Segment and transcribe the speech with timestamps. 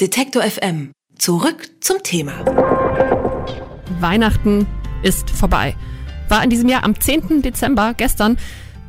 [0.00, 0.92] Detektor FM.
[1.18, 2.32] Zurück zum Thema.
[4.00, 4.66] Weihnachten
[5.02, 5.76] ist vorbei.
[6.30, 7.42] War in diesem Jahr am 10.
[7.42, 8.38] Dezember, gestern,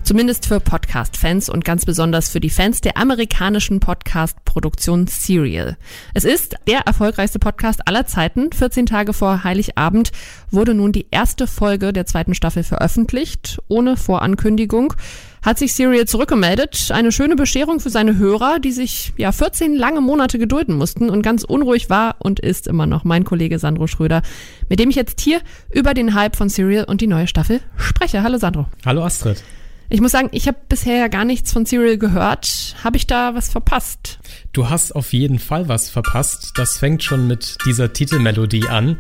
[0.04, 5.76] zumindest für Podcast-Fans und ganz besonders für die Fans der amerikanischen Podcast-Produktion Serial.
[6.14, 8.50] Es ist der erfolgreichste Podcast aller Zeiten.
[8.54, 10.14] 14 Tage vor Heiligabend
[10.50, 14.94] wurde nun die erste Folge der zweiten Staffel veröffentlicht, ohne Vorankündigung
[15.42, 16.90] hat sich Serial zurückgemeldet.
[16.92, 21.22] Eine schöne Bescherung für seine Hörer, die sich ja 14 lange Monate gedulden mussten und
[21.22, 24.22] ganz unruhig war und ist immer noch mein Kollege Sandro Schröder,
[24.70, 25.42] mit dem ich jetzt hier
[25.72, 28.24] über den Hype von Serial und die neue Staffel spreche.
[28.24, 28.68] Hallo Sandro.
[28.86, 29.44] Hallo Astrid.
[29.90, 32.76] Ich muss sagen, ich habe bisher ja gar nichts von Serial gehört.
[32.82, 34.20] Habe ich da was verpasst?
[34.54, 36.54] Du hast auf jeden Fall was verpasst.
[36.56, 38.98] Das fängt schon mit dieser Titelmelodie an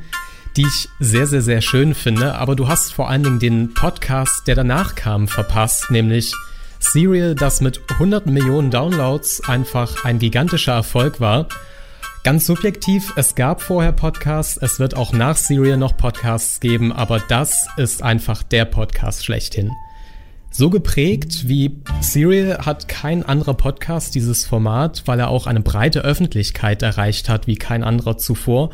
[0.57, 2.35] die ich sehr, sehr, sehr schön finde.
[2.35, 6.33] Aber du hast vor allen Dingen den Podcast, der danach kam, verpasst, nämlich
[6.79, 11.47] Serial, das mit 100 Millionen Downloads einfach ein gigantischer Erfolg war.
[12.23, 17.19] Ganz subjektiv, es gab vorher Podcasts, es wird auch nach Serial noch Podcasts geben, aber
[17.19, 19.71] das ist einfach der Podcast schlechthin.
[20.53, 26.01] So geprägt wie Serial hat kein anderer Podcast dieses Format, weil er auch eine breite
[26.01, 28.71] Öffentlichkeit erreicht hat wie kein anderer zuvor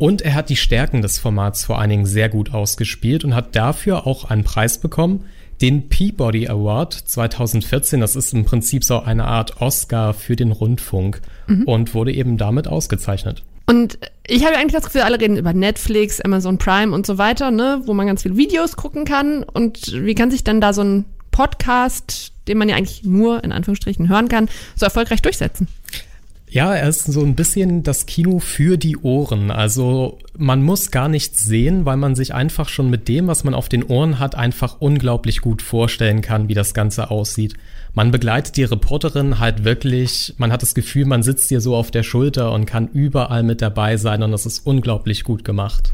[0.00, 3.54] und er hat die Stärken des Formats vor allen Dingen sehr gut ausgespielt und hat
[3.54, 5.26] dafür auch einen Preis bekommen,
[5.60, 8.00] den Peabody Award 2014.
[8.00, 11.64] Das ist im Prinzip so eine Art Oscar für den Rundfunk mhm.
[11.64, 13.42] und wurde eben damit ausgezeichnet.
[13.66, 17.50] Und ich habe eigentlich das Gefühl, alle reden über Netflix, Amazon Prime und so weiter,
[17.50, 19.42] ne, wo man ganz viele Videos gucken kann.
[19.42, 23.52] Und wie kann sich dann da so ein Podcast, den man ja eigentlich nur in
[23.52, 25.68] Anführungsstrichen hören kann, so erfolgreich durchsetzen?
[26.52, 29.52] Ja, er ist so ein bisschen das Kino für die Ohren.
[29.52, 33.54] Also man muss gar nichts sehen, weil man sich einfach schon mit dem, was man
[33.54, 37.54] auf den Ohren hat, einfach unglaublich gut vorstellen kann, wie das Ganze aussieht.
[37.94, 41.92] Man begleitet die Reporterin halt wirklich, man hat das Gefühl, man sitzt ihr so auf
[41.92, 45.92] der Schulter und kann überall mit dabei sein und das ist unglaublich gut gemacht.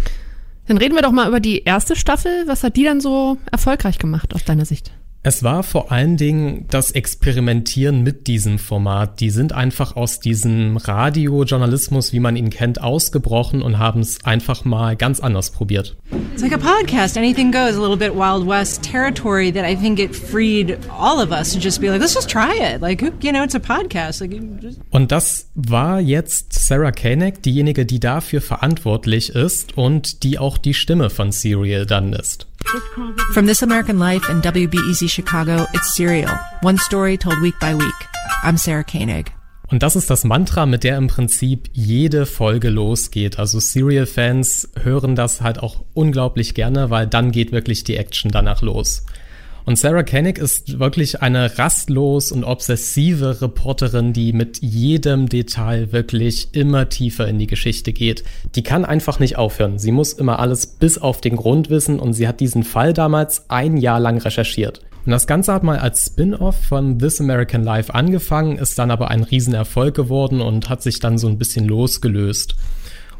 [0.69, 2.45] Dann reden wir doch mal über die erste Staffel.
[2.47, 4.91] Was hat die dann so erfolgreich gemacht aus deiner Sicht?
[5.27, 9.19] Es war vor allen Dingen das Experimentieren mit diesem Format.
[9.19, 14.65] Die sind einfach aus diesem Radiojournalismus, wie man ihn kennt, ausgebrochen und haben es einfach
[14.65, 15.97] mal ganz anders probiert.
[16.33, 19.98] It's like a podcast, anything goes, a little bit Wild West territory that I think
[19.98, 22.81] it freed all of us to just be like, let's just try it.
[22.81, 24.20] Like, you know, it's a podcast.
[24.20, 24.41] Like,
[24.91, 30.75] und das war jetzt Sarah Koenig, diejenige, die dafür verantwortlich ist und die auch die
[30.75, 32.47] Stimme von Serial dann ist.
[33.33, 36.33] From This American Life and WBEZ Chicago, it's Serial.
[36.63, 37.95] One story told week by week.
[38.43, 39.33] I'm Sarah Koenig.
[39.69, 43.39] Und das ist das Mantra, mit der im Prinzip jede Folge losgeht.
[43.39, 48.63] Also Serial-Fans hören das halt auch unglaublich gerne, weil dann geht wirklich die Action danach
[48.63, 49.05] los.
[49.67, 56.51] Und Sarah Koenig ist wirklich eine rastlos und obsessive Reporterin, die mit jedem Detail wirklich
[56.53, 58.23] immer tiefer in die Geschichte geht.
[58.55, 59.81] Die kann einfach nicht aufhören.
[59.81, 63.51] Sie muss immer alles bis auf den Grund wissen und sie hat diesen Fall damals
[63.51, 64.83] ein Jahr lang recherchiert.
[65.05, 69.11] Und das Ganze hat mal als Spin-off von This American Life angefangen, ist dann aber
[69.11, 72.55] ein Riesenerfolg geworden und hat sich dann so ein bisschen losgelöst.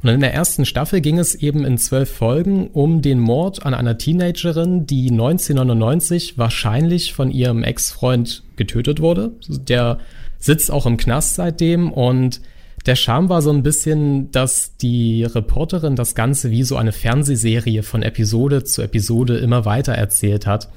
[0.07, 3.75] Und in der ersten Staffel ging es eben in zwölf Folgen um den Mord an
[3.75, 9.33] einer Teenagerin, die 1999 wahrscheinlich von ihrem Ex-Freund getötet wurde.
[9.49, 9.99] Der
[10.39, 12.41] sitzt auch im Knast seitdem und
[12.87, 17.83] der Charme war so ein bisschen, dass die Reporterin das Ganze wie so eine Fernsehserie
[17.83, 20.69] von Episode zu Episode immer weiter erzählt hat.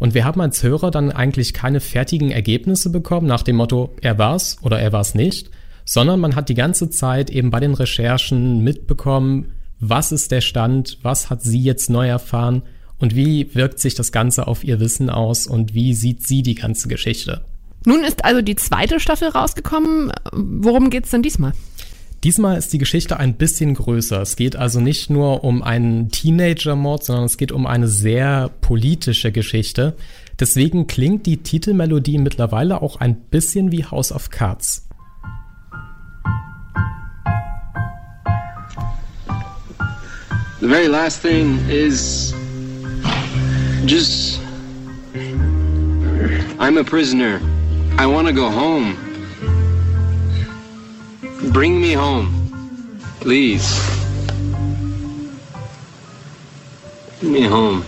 [0.00, 4.18] Und wir haben als Hörer dann eigentlich keine fertigen Ergebnisse bekommen nach dem Motto, er
[4.18, 5.52] war's oder er war's nicht,
[5.84, 10.98] sondern man hat die ganze Zeit eben bei den Recherchen mitbekommen, was ist der Stand,
[11.02, 12.62] was hat sie jetzt neu erfahren
[12.98, 16.54] und wie wirkt sich das Ganze auf ihr Wissen aus und wie sieht sie die
[16.54, 17.44] ganze Geschichte.
[17.84, 20.12] Nun ist also die zweite Staffel rausgekommen.
[20.32, 21.52] Worum geht's denn diesmal?
[22.22, 24.22] Diesmal ist die Geschichte ein bisschen größer.
[24.22, 29.32] Es geht also nicht nur um einen Teenager-Mord, sondern es geht um eine sehr politische
[29.32, 29.96] Geschichte.
[30.38, 34.86] Deswegen klingt die Titelmelodie mittlerweile auch ein bisschen wie House of Cards.
[40.62, 42.30] The very last thing is
[43.84, 44.40] just.
[46.60, 47.40] I'm a prisoner.
[47.98, 48.94] I want to go home.
[51.52, 52.30] Bring me home.
[53.18, 53.66] Please.
[57.18, 57.84] Bring me home.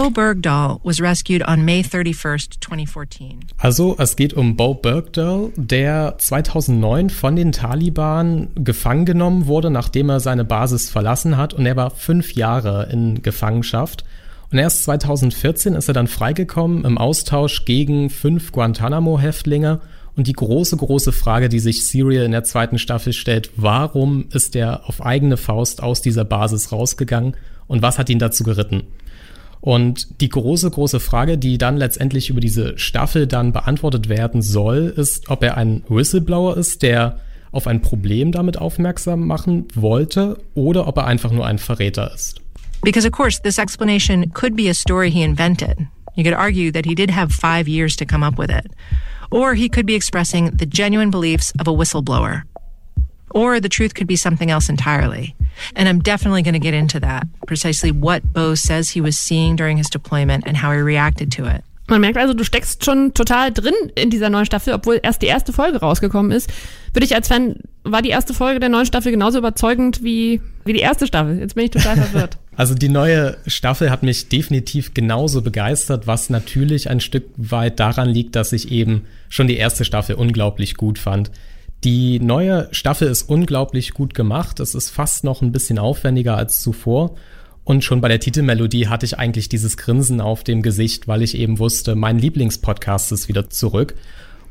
[0.00, 3.40] Bo Bergdahl was rescued on May 31st, 2014.
[3.58, 10.08] Also, es geht um Bo Bergdahl, der 2009 von den Taliban gefangen genommen wurde, nachdem
[10.08, 14.06] er seine Basis verlassen hat und er war fünf Jahre in Gefangenschaft.
[14.50, 19.82] Und erst 2014 ist er dann freigekommen im Austausch gegen fünf Guantanamo-Häftlinge
[20.16, 24.56] Und die große, große Frage, die sich Serial in der zweiten Staffel stellt, warum ist
[24.56, 27.36] er auf eigene Faust aus dieser Basis rausgegangen
[27.66, 28.84] und was hat ihn dazu geritten?
[29.60, 34.92] Und die große, große Frage, die dann letztendlich über diese Staffel dann beantwortet werden soll,
[34.96, 37.20] ist, ob er ein Whistleblower ist, der
[37.52, 42.40] auf ein Problem damit aufmerksam machen wollte oder ob er einfach nur ein Verräter ist.
[42.82, 45.78] Because of course this explanation could be a story he invented.
[46.14, 48.72] You could argue that he did have five years to come up with it.
[49.30, 52.42] Or he could be expressing the genuine beliefs of a whistleblower.
[53.30, 55.36] Or the truth could be something else entirely.
[55.74, 59.56] And I'm definitely going to get into that, precisely what Bose says he was seeing
[59.56, 61.62] during his deployment and how he reacted to it.
[61.90, 65.26] Man merkt also, du steckst schon total drin in dieser neuen Staffel, obwohl erst die
[65.26, 66.48] erste Folge rausgekommen ist.
[66.92, 70.72] Würde ich als Fan, war die erste Folge der neuen Staffel genauso überzeugend wie, wie
[70.72, 71.40] die erste Staffel?
[71.40, 72.38] Jetzt bin ich total verwirrt.
[72.54, 78.08] Also die neue Staffel hat mich definitiv genauso begeistert, was natürlich ein Stück weit daran
[78.08, 81.32] liegt, dass ich eben schon die erste Staffel unglaublich gut fand.
[81.84, 84.60] Die neue Staffel ist unglaublich gut gemacht.
[84.60, 87.14] Es ist fast noch ein bisschen aufwendiger als zuvor.
[87.64, 91.36] Und schon bei der Titelmelodie hatte ich eigentlich dieses Grinsen auf dem Gesicht, weil ich
[91.36, 93.94] eben wusste, mein Lieblingspodcast ist wieder zurück.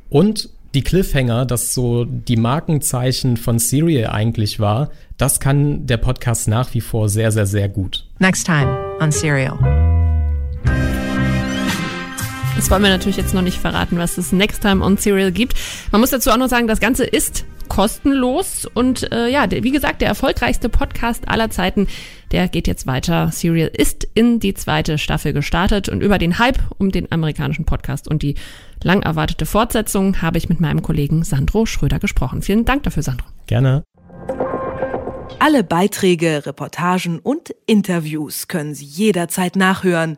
[0.09, 6.47] Und die Cliffhanger, das so die Markenzeichen von Serial eigentlich war, das kann der Podcast
[6.47, 8.05] nach wie vor sehr, sehr, sehr gut.
[8.19, 9.88] Next time on Serial.
[12.59, 15.53] Das wollen wir natürlich jetzt noch nicht verraten, was es Next Time on Serial gibt.
[15.93, 20.01] Man muss dazu auch noch sagen, das Ganze ist kostenlos und äh, ja, wie gesagt,
[20.01, 21.87] der erfolgreichste Podcast aller Zeiten,
[22.33, 23.31] der geht jetzt weiter.
[23.31, 28.09] Serial ist in die zweite Staffel gestartet und über den Hype um den amerikanischen Podcast
[28.09, 28.35] und die
[28.83, 32.41] lang erwartete Fortsetzung habe ich mit meinem Kollegen Sandro Schröder gesprochen.
[32.41, 33.25] Vielen Dank dafür, Sandro.
[33.47, 33.85] Gerne.
[35.39, 40.17] Alle Beiträge, Reportagen und Interviews können Sie jederzeit nachhören